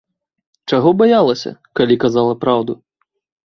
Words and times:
Чаго 0.73 0.93
баялася, 1.03 1.55
калі 1.83 2.01
казала 2.07 2.33
праўду? 2.43 2.81